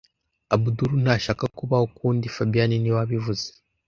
Abdul 0.55 0.91
ntashaka 1.03 1.45
kubaho 1.57 1.83
ukundi 1.89 2.25
fabien 2.35 2.71
niwe 2.81 2.95
wabivuze 2.99 3.47